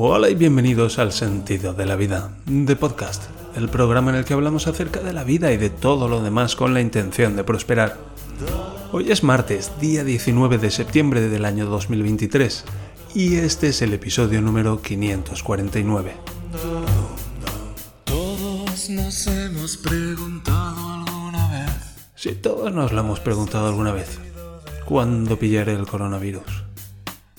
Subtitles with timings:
[0.00, 3.24] Hola y bienvenidos al Sentido de la Vida, de podcast,
[3.56, 6.54] el programa en el que hablamos acerca de la vida y de todo lo demás
[6.54, 7.98] con la intención de prosperar.
[8.92, 12.64] Hoy es martes, día 19 de septiembre del año 2023,
[13.16, 16.12] y este es el episodio número 549.
[18.04, 21.72] Todos nos hemos preguntado alguna vez.
[22.14, 24.20] Si todos nos lo hemos preguntado alguna vez,
[24.84, 26.68] ¿cuándo pillaré el coronavirus?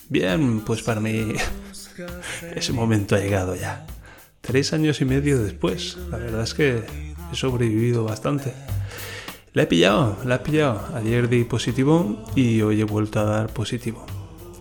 [0.10, 1.36] Bien, pues para mí
[2.56, 3.86] ese momento ha llegado ya.
[4.42, 6.84] Tres años y medio después, la verdad es que
[7.32, 8.54] he sobrevivido bastante.
[9.54, 10.88] La he pillado, la he pillado.
[10.96, 14.06] Ayer di positivo y hoy he vuelto a dar positivo.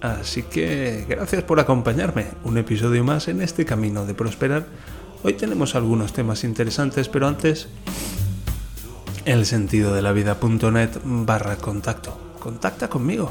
[0.01, 2.27] Así que gracias por acompañarme.
[2.45, 4.67] Un episodio más en este camino de prosperar.
[5.23, 7.69] Hoy tenemos algunos temas interesantes, pero antes
[9.25, 12.19] el sentido de la vida.net barra contacto.
[12.39, 13.31] Contacta conmigo.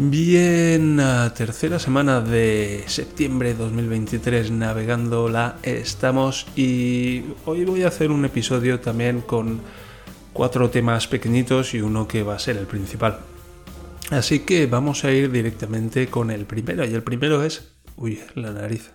[0.00, 1.00] Bien,
[1.34, 8.24] tercera semana de septiembre de 2023 navegando la estamos y hoy voy a hacer un
[8.24, 9.60] episodio también con
[10.32, 13.18] cuatro temas pequeñitos y uno que va a ser el principal.
[14.10, 17.72] Así que vamos a ir directamente con el primero y el primero es...
[17.96, 18.92] Uy, la nariz.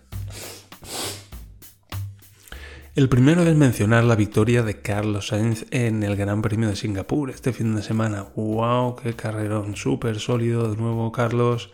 [2.95, 7.31] El primero es mencionar la victoria de Carlos Sainz en el Gran Premio de Singapur
[7.31, 8.27] este fin de semana.
[8.35, 8.97] ¡Wow!
[8.97, 9.75] ¡Qué carrerón!
[9.75, 11.71] Súper sólido de nuevo Carlos.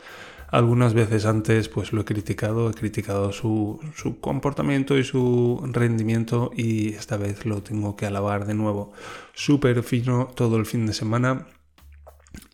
[0.47, 6.51] Algunas veces antes pues lo he criticado, he criticado su, su, comportamiento y su rendimiento
[6.55, 8.93] y esta vez lo tengo que alabar de nuevo.
[9.33, 11.47] Súper fino todo el fin de semana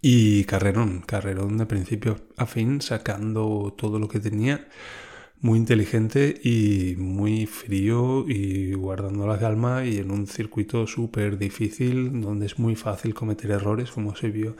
[0.02, 4.68] y carrerón, carrerón de principio a fin sacando todo lo que tenía
[5.42, 12.22] muy inteligente y muy frío y guardando la calma y en un circuito súper difícil
[12.22, 14.56] donde es muy fácil cometer errores como se vio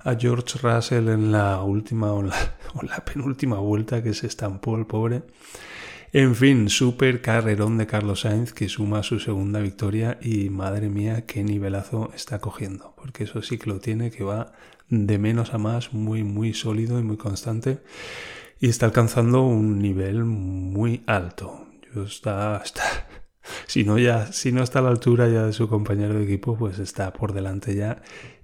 [0.00, 2.36] a George Russell en la última o la,
[2.82, 5.22] la penúltima vuelta que se estampó el pobre.
[6.12, 11.24] En fin, súper carrerón de Carlos Sainz que suma su segunda victoria y madre mía
[11.24, 14.52] qué nivelazo está cogiendo, porque eso sí que lo tiene, que va
[14.88, 17.78] de menos a más, muy muy sólido y muy constante
[18.60, 21.66] y está alcanzando un nivel muy alto.
[22.06, 22.82] Está, está,
[23.66, 26.56] si no ya, si no está a la altura ya de su compañero de equipo,
[26.56, 28.02] pues está por delante ya.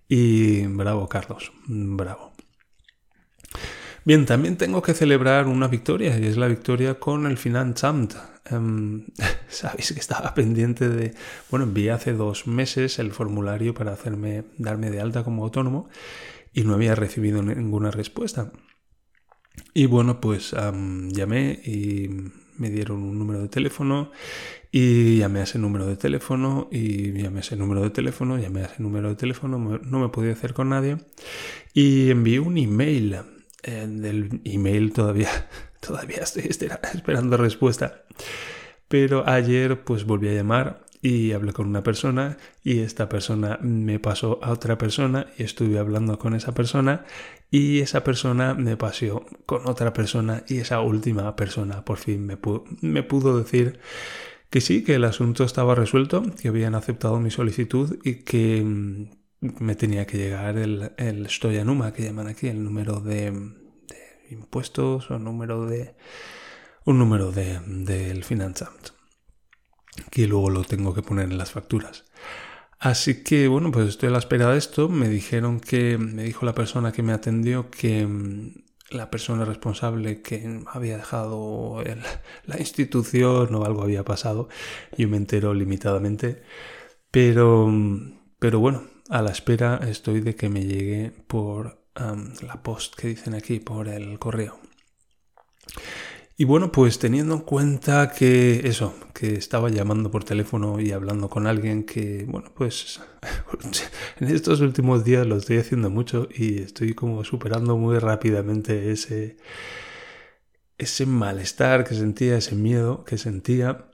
[0.09, 2.33] Y bravo, Carlos, bravo.
[4.05, 8.15] Bien, también tengo que celebrar una victoria, y es la victoria con el Finanzamt.
[8.53, 9.05] Um,
[9.49, 11.13] Sabéis que estaba pendiente de.
[11.51, 15.89] Bueno, envié hace dos meses el formulario para hacerme, darme de alta como autónomo
[16.53, 18.53] y no había recibido ninguna respuesta.
[19.75, 22.09] Y bueno, pues llamé y
[22.59, 24.11] me dieron un número de teléfono
[24.73, 28.63] y llamé a ese número de teléfono y llamé a ese número de teléfono, llamé
[28.63, 30.99] a ese número de teléfono, no me podía hacer con nadie
[31.75, 33.19] y envié un email.
[33.67, 35.29] Eh, del email todavía,
[35.81, 38.05] todavía estoy esperando respuesta.
[38.89, 44.01] Pero ayer pues volví a llamar y hablé con una persona y esta persona me
[44.01, 47.05] pasó a otra persona y estuve hablando con esa persona
[47.49, 52.37] y esa persona me pasó con otra persona y esa última persona por fin me
[52.37, 53.79] pudo, me pudo decir
[54.51, 59.11] que sí, que el asunto estaba resuelto, que habían aceptado mi solicitud y que mm,
[59.61, 65.09] me tenía que llegar el, el Stoyanuma, que llaman aquí, el número de, de impuestos
[65.13, 65.95] o número de
[66.85, 68.96] un número del de, Finanzamt
[70.11, 72.05] que luego lo tengo que poner en las facturas.
[72.79, 74.89] Así que bueno, pues estoy a la espera de esto.
[74.89, 78.55] Me dijeron que, me dijo la persona que me atendió que mm,
[78.91, 81.83] la persona responsable que había dejado
[82.45, 84.49] la institución o algo había pasado.
[84.97, 86.43] Yo me entero limitadamente.
[87.11, 91.87] Pero, mm, pero bueno, a la espera estoy de que me llegue por
[92.43, 94.59] la post que dicen aquí, por el correo.
[96.39, 101.31] Y bueno, pues teniendo en cuenta que eso, que estaba llamando por teléfono y hablando
[101.31, 103.01] con alguien que, bueno, pues
[104.21, 109.39] en estos últimos días lo estoy haciendo mucho y estoy como superando muy rápidamente ese,
[110.77, 113.89] ese malestar que sentía, ese miedo que sentía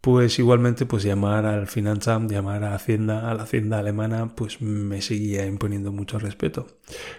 [0.00, 5.02] pues igualmente pues llamar al Finanzamt, llamar a Hacienda, a la Hacienda alemana, pues me
[5.02, 6.66] seguía imponiendo mucho respeto.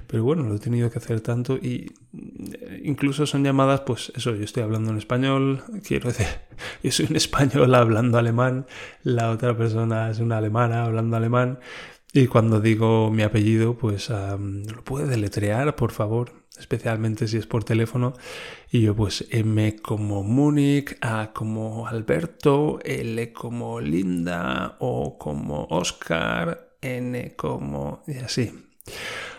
[0.07, 4.35] Pero bueno, lo he tenido que hacer tanto y eh, incluso son llamadas, pues eso,
[4.35, 6.27] yo estoy hablando en español, quiero decir,
[6.83, 8.65] yo soy un español hablando alemán,
[9.03, 11.59] la otra persona es una alemana hablando alemán
[12.13, 17.63] y cuando digo mi apellido, pues lo puede deletrear, por favor especialmente si es por
[17.63, 18.13] teléfono.
[18.71, 26.75] Y yo pues M como Múnich, A como Alberto, L como Linda, O como Oscar,
[26.81, 28.03] N como...
[28.07, 28.51] y así.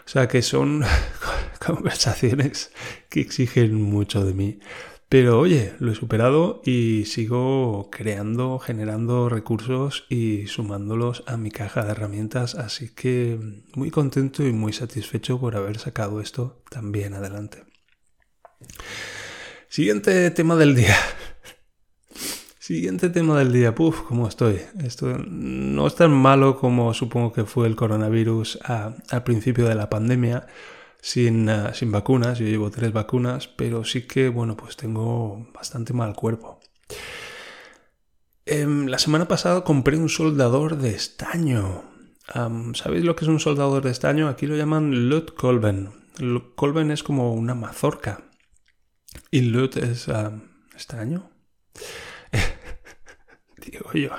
[0.05, 0.85] O sea que son
[1.65, 2.73] conversaciones
[3.09, 4.59] que exigen mucho de mí.
[5.13, 11.85] Pero oye, lo he superado y sigo creando, generando recursos y sumándolos a mi caja
[11.85, 13.39] de herramientas, así que
[13.75, 17.63] muy contento y muy satisfecho por haber sacado esto también adelante.
[19.69, 20.97] Siguiente tema del día.
[22.59, 23.75] Siguiente tema del día.
[23.75, 24.63] Puf, ¿cómo estoy?
[24.83, 29.91] Esto no es tan malo como supongo que fue el coronavirus al principio de la
[29.91, 30.47] pandemia
[31.03, 35.93] sin, eh, sin vacunas, yo llevo tres vacunas, pero sí que, bueno, pues tengo bastante
[35.93, 36.61] mal cuerpo.
[38.47, 41.83] Em, la semana pasada compré un soldador de estaño.
[42.75, 44.29] ¿Sabéis lo que es un soldador de estaño?
[44.29, 45.91] Aquí lo llaman Lut Colben.
[46.55, 48.23] Colben es como una mazorca.
[49.31, 50.09] Y Lut es
[50.77, 51.31] estaño.
[53.57, 54.11] Digo yo.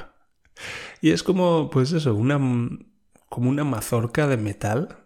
[1.02, 2.40] Y es como, pues eso, una,
[3.30, 5.03] como una mazorca de metal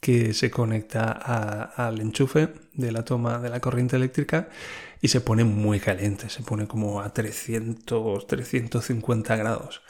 [0.00, 4.48] que se conecta al enchufe de la toma de la corriente eléctrica
[5.00, 9.82] y se pone muy caliente, se pone como a 300, 350 grados.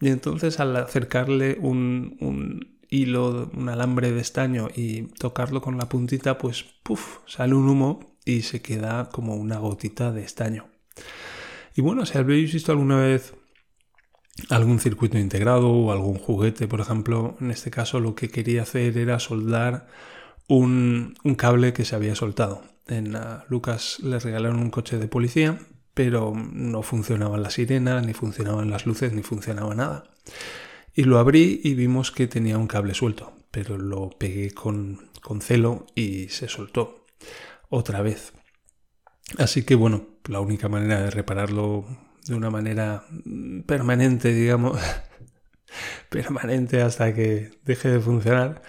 [0.00, 5.88] Y entonces al acercarle un, un hilo, un alambre de estaño y tocarlo con la
[5.88, 10.66] puntita, pues puff, sale un humo y se queda como una gotita de estaño.
[11.76, 13.34] Y bueno, si habéis visto alguna vez
[14.48, 17.36] algún circuito integrado o algún juguete, por ejemplo.
[17.40, 19.86] En este caso lo que quería hacer era soldar
[20.48, 22.62] un, cable que se había soltado.
[22.86, 23.16] En
[23.48, 25.58] Lucas le regalaron un coche de policía,
[25.94, 30.04] pero no funcionaban las sirenas, ni funcionaban las luces, ni funcionaba nada.
[30.94, 35.40] Y lo abrí y vimos que tenía un cable suelto, pero lo pegué con, con
[35.40, 37.06] celo y se soltó
[37.68, 38.32] otra vez.
[39.38, 41.86] Así que bueno, la única manera de repararlo
[42.26, 43.04] de una manera
[43.66, 44.80] permanente, digamos,
[46.08, 48.62] permanente hasta que deje de funcionar,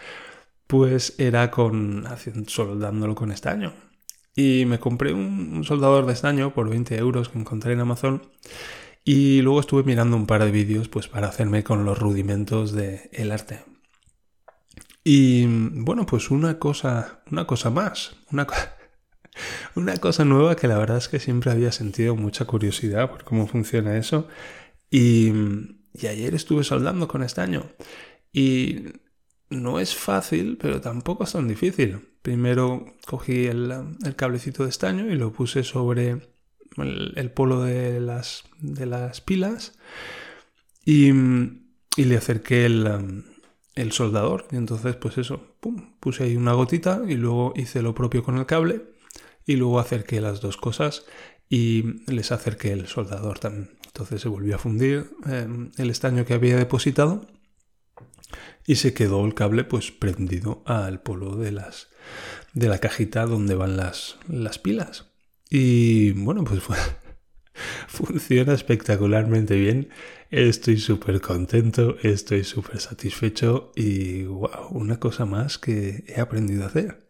[0.68, 2.06] pues era con
[2.48, 3.74] soldándolo con estaño.
[4.36, 8.22] Y me compré un, soldador de estaño por 20 euros que encontré en Amazon.
[9.06, 13.02] Y luego estuve mirando un par de vídeos pues para hacerme con los rudimentos del
[13.14, 13.64] el arte.
[15.04, 18.75] Y bueno, pues una cosa, una cosa más, una cosa
[19.76, 23.48] una cosa nueva que la verdad es que siempre había sentido mucha curiosidad por cómo
[23.48, 24.28] funciona eso.
[24.90, 25.32] Y,
[26.04, 27.72] ayer estuve soldando con estaño.
[28.32, 28.86] Y
[29.50, 32.00] no es fácil, pero tampoco es tan difícil.
[32.22, 33.74] Primero cogí el,
[34.16, 36.22] cablecito de estaño y lo puse sobre
[36.78, 39.78] el, polo de las, de las pilas
[40.84, 43.24] y, le acerqué el,
[43.76, 44.48] el, soldador.
[44.52, 45.56] Y entonces, pues eso,
[46.00, 48.95] puse ahí una gotita y luego hice lo propio con el cable
[49.46, 51.06] y luego acerqué las dos cosas
[51.50, 53.78] y les acerqué el soldador también.
[53.86, 57.28] Entonces se volvió a fundir em, el estaño que había depositado
[58.66, 61.88] y se quedó el cable pues prendido al polo de las
[62.54, 65.12] de la cajita donde van las, las pilas.
[65.50, 66.64] Y bueno, pues
[67.88, 69.90] funciona espectacularmente bien.
[70.32, 76.68] Estoy súper contento, estoy súper satisfecho y wow, una cosa más que he aprendido a
[76.68, 77.08] hacer.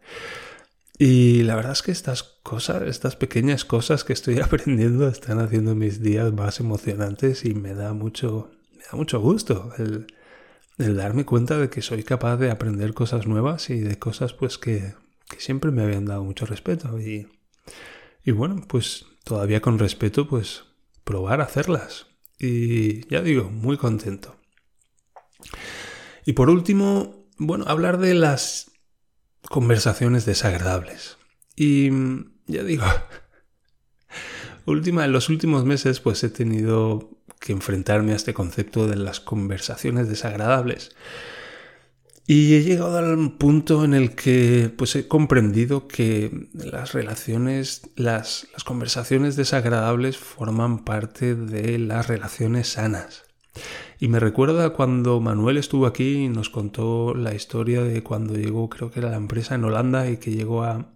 [0.98, 5.74] Y la verdad es que estas cosas, estas pequeñas cosas que estoy aprendiendo están haciendo
[5.74, 10.06] mis días más emocionantes y me da mucho, me da mucho gusto el,
[10.78, 14.94] darme cuenta de que soy capaz de aprender cosas nuevas y de cosas pues que,
[15.28, 16.98] que siempre me habían dado mucho respeto.
[16.98, 17.28] Y,
[18.24, 20.64] y bueno, pues todavía con respeto pues
[21.04, 22.06] probar a hacerlas.
[22.38, 24.36] Y ya digo, muy contento.
[26.24, 28.72] Y por último, bueno, hablar de las
[29.42, 31.16] conversaciones desagradables.
[31.54, 32.84] Y mm, ya digo,
[34.66, 39.20] última, en los últimos meses pues he tenido que enfrentarme a este concepto de las
[39.20, 40.96] conversaciones desagradables.
[42.28, 48.48] Y he llegado al punto en el que pues he comprendido que las relaciones, las,
[48.52, 53.22] las conversaciones desagradables forman parte de las relaciones sanas.
[53.98, 58.68] Y me recuerda cuando Manuel estuvo aquí y nos contó la historia de cuando llegó,
[58.68, 60.92] creo que era la empresa en Holanda, y que llegó a,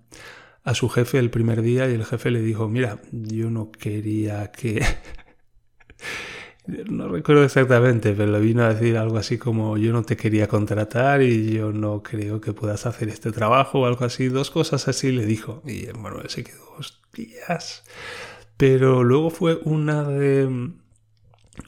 [0.65, 4.51] a su jefe el primer día y el jefe le dijo, mira, yo no quería
[4.53, 4.85] que...
[6.67, 10.47] no recuerdo exactamente, pero le vino a decir algo así como yo no te quería
[10.47, 14.29] contratar y yo no creo que puedas hacer este trabajo o algo así.
[14.29, 15.63] Dos cosas así le dijo.
[15.67, 17.83] Y Manuel se quedó, hostias.
[18.57, 20.73] Pero luego fue una de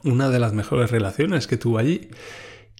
[0.03, 2.09] una de las mejores relaciones que tuvo allí.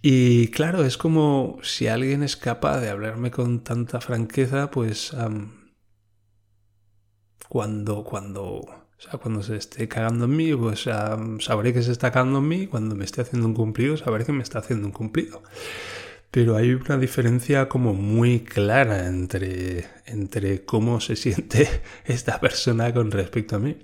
[0.02, 5.16] Y claro, es como si alguien es capaz de hablarme con tanta franqueza, pues
[7.48, 10.90] cuando, cuando, o sea, cuando se esté cagando en mí, pues
[11.40, 12.68] sabré que se está cagando en mí.
[12.68, 15.42] Cuando me esté haciendo un cumplido, sabré que me está haciendo un cumplido.
[16.32, 21.70] pero hay una diferencia como muy clara entre, entre cómo se siente
[22.06, 23.78] esta persona con respecto a mí.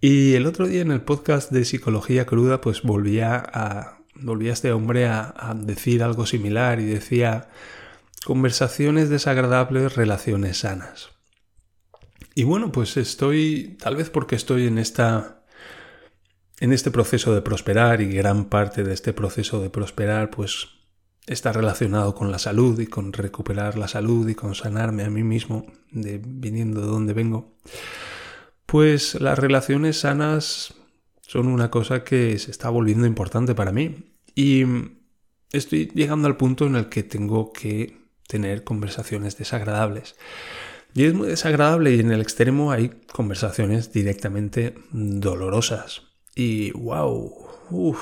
[0.00, 4.72] Y el otro día en el podcast de Psicología Cruda, pues volvía a, volvía este
[4.72, 7.48] hombre a, a decir algo similar y decía
[8.24, 11.10] conversaciones desagradables, relaciones sanas.
[12.34, 15.38] Y bueno, pues estoy, tal vez porque estoy en esta
[16.60, 20.68] en este proceso de prosperar y gran parte de este proceso de prosperar pues
[21.26, 25.22] está relacionado con la salud y con recuperar la salud y con sanarme a mí
[25.22, 27.54] mismo de viniendo de donde vengo,
[28.68, 30.74] pues las relaciones sanas
[31.22, 34.62] son una cosa que se está volviendo importante para mí y
[35.50, 37.96] estoy llegando al punto en el que tengo que
[38.26, 40.16] tener conversaciones desagradables.
[40.92, 46.02] Y es muy desagradable y en el extremo hay conversaciones directamente dolorosas.
[46.34, 48.00] Y wow, uff,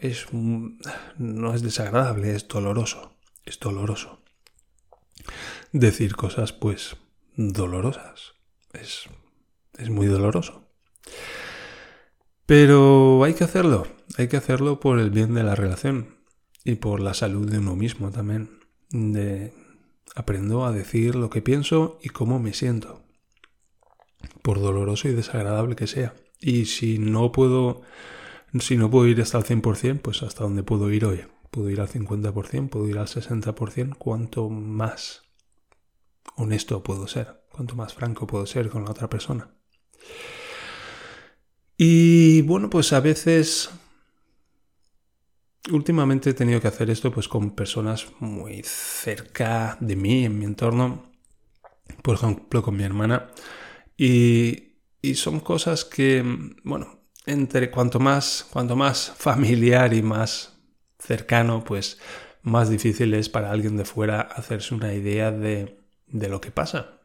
[0.00, 4.20] es, no es desagradable, es doloroso, es doloroso.
[5.70, 6.96] Decir cosas, pues,
[7.36, 8.32] dolorosas.
[8.72, 9.08] Es,
[9.78, 10.68] es muy doloroso.
[12.46, 16.16] Pero hay que hacerlo, hay que hacerlo por el bien de la relación
[16.64, 18.60] y por la salud de uno mismo también.
[18.90, 19.52] De,
[20.14, 23.04] aprendo a decir lo que pienso y cómo me siento,
[24.42, 26.14] por doloroso y desagradable que sea.
[26.40, 27.82] Y si no puedo
[28.60, 31.24] si no puedo ir hasta el 100%, pues hasta dónde puedo ir hoy.
[31.50, 35.22] Puedo ir al 50%, puedo ir al 60%, cuanto más
[36.36, 39.57] honesto puedo ser, cuanto más franco puedo ser con la otra persona.
[41.76, 43.70] Y bueno, pues a veces
[45.70, 50.44] últimamente he tenido que hacer esto pues con personas muy cerca de mí, en mi
[50.44, 51.12] entorno,
[52.02, 53.30] por ejemplo con mi hermana,
[53.96, 54.64] y,
[55.14, 56.22] son cosas que,
[56.64, 60.58] bueno, entre cuanto más, cuanto más familiar y más
[60.98, 61.98] cercano, pues
[62.42, 66.97] más difícil es para alguien de fuera hacerse una idea de, de lo que pasa.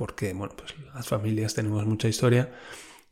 [0.00, 2.50] Porque, bueno, pues las familias tenemos mucha historia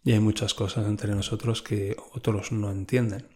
[0.03, 3.29] y hay muchas cosas entre nosotros que otros no entienden.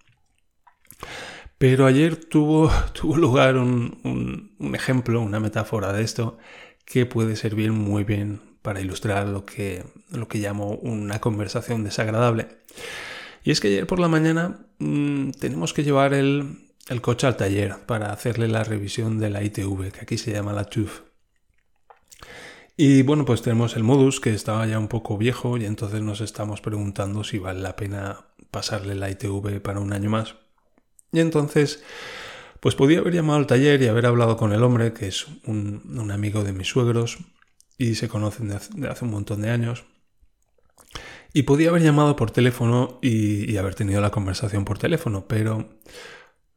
[1.58, 2.72] Pero ayer tuvo,
[3.14, 6.38] lugar un, ejemplo, una metáfora de esto
[6.86, 12.48] que puede servir muy bien para ilustrar lo que, lo que llamo una conversación desagradable.
[13.44, 17.36] Y es que ayer por la mañana mmm, tenemos que llevar el, el, coche al
[17.36, 21.11] taller para hacerle la revisión de la ITV, que aquí se llama la TÜV.
[22.76, 26.20] Y bueno, pues tenemos el modus que estaba ya un poco viejo y entonces nos
[26.20, 30.36] estamos preguntando si vale la pena pasarle la ITV para un año más.
[31.12, 31.82] Y entonces,
[32.60, 36.10] pues podía haber llamado al taller y haber hablado con el hombre, que es un,
[36.10, 37.18] amigo de mis suegros
[37.76, 39.84] y se conocen de hace un montón de años.
[41.34, 45.68] Y podía haber llamado por teléfono y, y haber tenido la conversación por teléfono, pero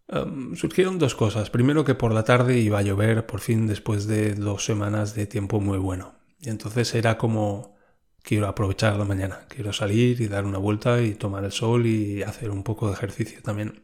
[0.07, 1.49] um, surgieron dos cosas.
[1.49, 5.27] Primero que por la tarde iba a llover, por fin, después de dos semanas de
[5.27, 6.15] tiempo muy bueno.
[6.39, 7.75] Y entonces era como,
[8.21, 12.23] quiero aprovechar la mañana, quiero salir y dar una vuelta y tomar el sol y
[12.23, 13.83] hacer un poco de ejercicio también.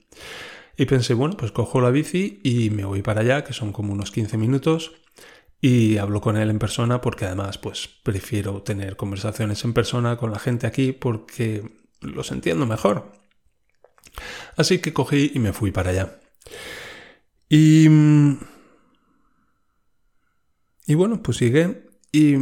[0.77, 3.93] Y pensé, bueno, pues cojo la bici y me voy para allá, que son como
[3.93, 4.93] unos 15 minutos
[5.61, 10.31] y hablo con él en persona porque además pues prefiero tener conversaciones en persona con
[10.31, 11.63] la gente aquí porque
[12.01, 13.11] los entiendo mejor.
[14.57, 16.19] Así que cogí y me fui para allá.
[17.49, 17.87] Y,
[20.87, 22.35] y bueno, pues llegué y,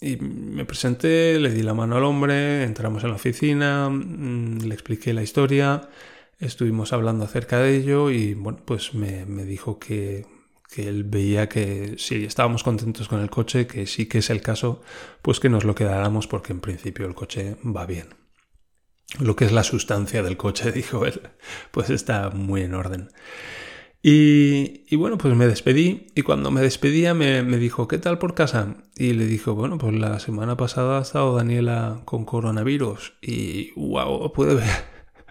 [0.00, 4.74] y, me presenté, le di la mano al hombre, entramos en la oficina, mm, le
[4.74, 5.88] expliqué la historia,
[6.38, 10.26] estuvimos hablando acerca de ello y bueno, pues me, me dijo que
[10.70, 14.40] que él veía que si estábamos contentos con el coche, que sí que es el
[14.40, 14.82] caso,
[15.22, 18.19] pues que nos lo quedáramos porque en principio el coche va bien.
[19.18, 21.20] Lo que es la sustancia del coche, dijo él,
[21.70, 23.08] pues está muy en orden.
[24.02, 28.34] Y, bueno, pues me despedí y cuando me despedía me, me, dijo, ¿qué tal por
[28.34, 28.76] casa?
[28.96, 34.32] Y le dijo, bueno, pues la semana pasada ha estado Daniela con coronavirus y wow,
[34.32, 34.70] puede ver,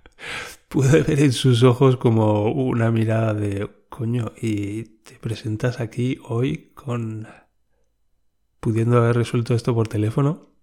[0.67, 6.71] pude ver en sus ojos como una mirada de coño, y te presentas aquí hoy
[6.73, 7.27] con
[8.61, 10.53] pudiendo haber resuelto esto por teléfono.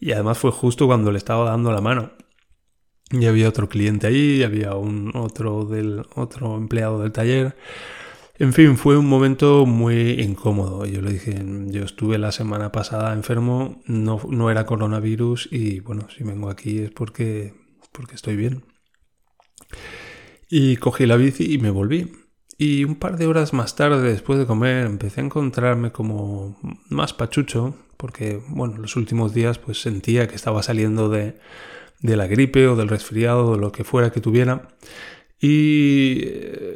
[0.00, 2.12] Y además fue justo cuando le estaba dando la mano.
[3.10, 7.56] Y había otro cliente ahí, había un otro del otro empleado del taller.
[8.38, 10.86] En fin, fue un momento muy incómodo.
[10.86, 16.08] Yo le dije, yo estuve la semana pasada enfermo, no, no era coronavirus y bueno,
[16.16, 17.52] si vengo aquí es porque,
[17.92, 18.64] porque estoy bien.
[20.48, 22.12] Y cogí la bici y me volví.
[22.56, 27.12] Y un par de horas más tarde, después de comer, empecé a encontrarme como más
[27.12, 31.36] pachucho, porque, bueno, los últimos días pues sentía que estaba saliendo de,
[32.00, 34.68] de la gripe o del resfriado o lo que fuera que tuviera.
[35.38, 36.22] Y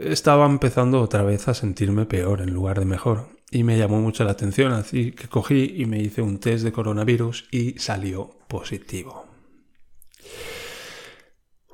[0.02, 3.28] estaba empezando otra vez a sentirme peor en lugar de mejor.
[3.50, 6.72] Y me llamó mucho la atención, así que cogí y me hice un test de
[6.72, 9.24] coronavirus y salió positivo.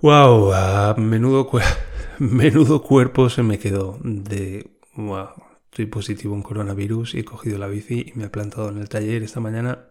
[0.01, 0.53] ¡Wow!
[0.55, 1.51] A menudo,
[2.19, 4.71] menudo cuerpo se me quedó de...
[4.95, 5.50] ¡Wow!
[5.71, 8.89] Estoy positivo en coronavirus y he cogido la bici y me he plantado en el
[8.89, 9.87] taller esta mañana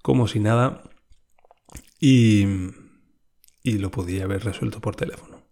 [0.00, 0.82] como si nada
[2.00, 2.46] y,
[3.62, 5.42] y lo podía haber resuelto por teléfono.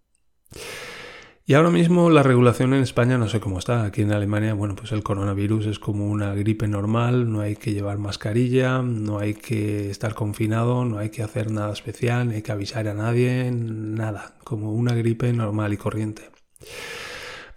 [1.44, 3.84] Y ahora mismo la regulación en España no sé cómo está.
[3.84, 7.72] Aquí en Alemania, bueno, pues el coronavirus es como una gripe normal, no hay que
[7.72, 12.42] llevar mascarilla, no hay que estar confinado, no hay que hacer nada especial, no hay
[12.42, 16.30] que avisar a nadie, nada, como una gripe normal y corriente.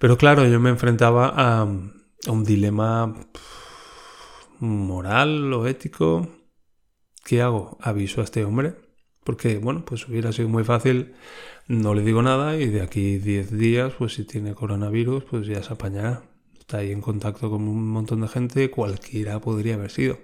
[0.03, 3.15] Pero claro, yo me enfrentaba a, un dilema
[4.60, 6.27] moral o ético.
[7.24, 7.77] ¿Qué hago?
[7.79, 8.75] ¿Aviso a este hombre?
[9.24, 11.15] Porque, bueno, pues hubiera sido muy fácil
[11.67, 15.63] no le digo nada y de aquí 10 días, pues si tiene coronavirus, pues ya
[15.63, 16.24] se apañará.
[16.60, 20.19] Está ahí en contacto con un montón de gente, cualquiera podría haber sido.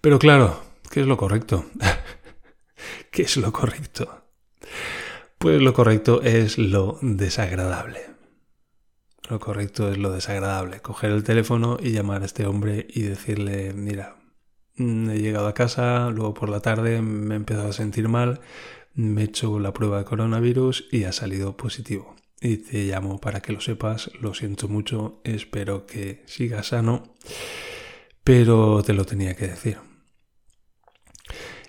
[0.00, 1.64] Pero claro, ¿qué es lo correcto?
[3.10, 4.27] ¿Qué es lo correcto?
[5.38, 8.00] Pues lo correcto es lo desagradable.
[9.30, 10.80] Lo correcto es lo desagradable.
[10.80, 14.16] Coger el teléfono y llamar a este hombre y decirle, mira,
[14.76, 18.40] mm, he llegado a casa, luego por la tarde me he empezado a sentir mal,
[18.94, 22.16] me he hecho la prueba de coronavirus y ha salido positivo.
[22.40, 27.14] Y te llamo para que lo sepas, lo siento mucho, espero que sigas sano,
[28.24, 29.87] pero te lo tenía que decir.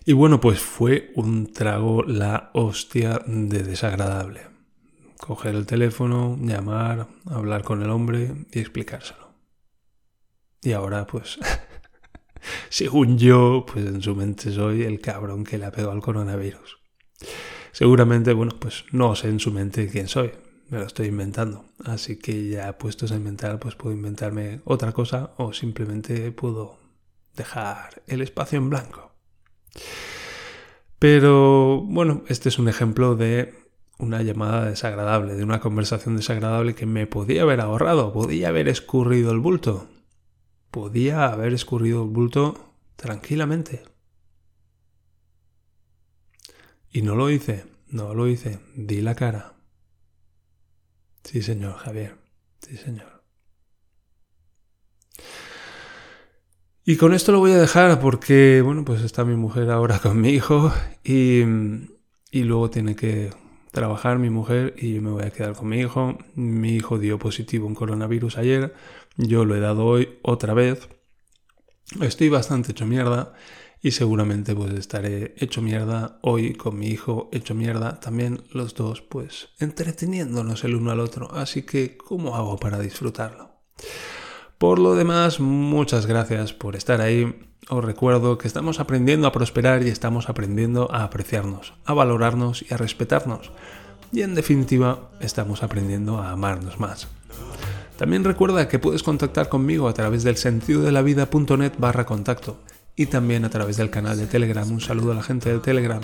[0.10, 4.42] Y bueno, pues fue un trago la hostia de desagradable.
[5.20, 9.36] Coger el teléfono, llamar, hablar con el hombre y explicárselo.
[10.63, 11.38] Y ahora pues,
[12.70, 16.80] según yo, pues en su mente soy el cabrón que le ha pegado al coronavirus.
[17.72, 20.32] Seguramente, bueno, pues no sé en su mente quién soy,
[20.70, 21.66] me lo estoy inventando.
[21.86, 26.80] Así que ya puestos a inventar, pues puedo inventarme otra cosa o simplemente puedo
[27.36, 29.09] dejar el espacio en blanco.
[31.00, 33.53] Pero bueno, este es un ejemplo de
[34.00, 39.32] una llamada desagradable, de una conversación desagradable que me podía haber ahorrado, podía haber escurrido
[39.32, 39.90] el bulto.
[40.72, 43.84] Podía haber escurrido el bulto tranquilamente.
[46.92, 49.53] Y no lo hice, no lo hice, di la cara.
[51.24, 52.16] Sí, señor Javier,
[52.62, 53.19] sí, señor.
[56.90, 60.20] Y con esto lo voy a dejar porque, bueno, pues está mi mujer ahora con
[60.20, 60.74] mi hijo
[61.04, 61.44] y,
[62.32, 63.30] y luego tiene que
[63.72, 66.18] trabajar mi mujer y yo me voy a quedar con mi hijo.
[66.34, 68.74] Mi hijo dio positivo en coronavirus ayer,
[69.18, 70.90] yo lo he dado hoy otra vez.
[72.02, 73.34] Estoy bastante hecho mierda
[73.84, 79.02] y seguramente pues estaré hecho mierda hoy con mi hijo hecho mierda también los dos
[79.02, 83.62] pues entreteniéndonos el uno al otro así que ¿cómo hago para disfrutarlo?
[84.59, 87.33] Por lo demás muchas gracias por estar ahí
[87.69, 92.74] os recuerdo que estamos aprendiendo a prosperar y estamos aprendiendo a apreciarnos, a valorarnos y
[92.74, 93.51] a respetarnos
[94.11, 97.07] y en definitiva estamos aprendiendo a amarnos más.
[97.98, 102.59] También recuerda que puedes contactar conmigo a través del sentido de la vida.net barra contacto
[102.98, 104.69] y también a través del canal de Telegram.
[104.69, 106.01] Un saludo a la gente del Telegram,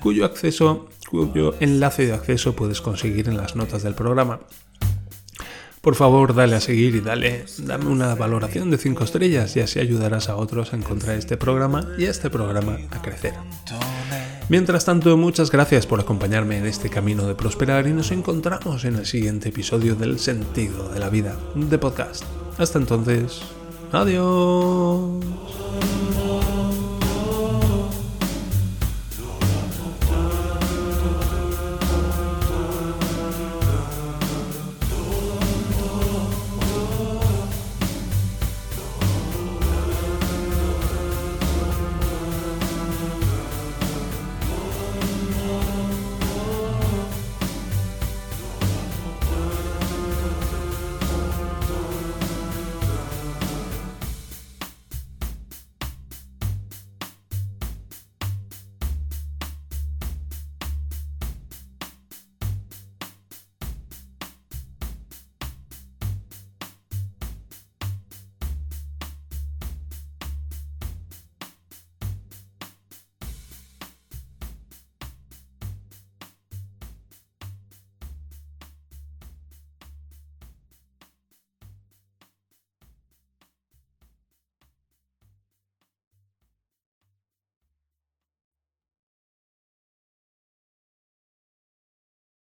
[0.00, 4.38] cuyo acceso, cuyo enlace de acceso puedes conseguir en las notas del programa.
[5.80, 9.78] Por favor, dale a seguir y dale, dame una valoración de 5 estrellas y así
[9.78, 13.34] ayudarás a otros a encontrar este programa y a este programa a crecer.
[14.48, 18.96] Mientras tanto, muchas gracias por acompañarme en este camino de prosperar y nos encontramos en
[18.96, 22.24] el siguiente episodio del Sentido de la Vida de podcast.
[22.58, 23.42] Hasta entonces,
[23.92, 25.24] adiós.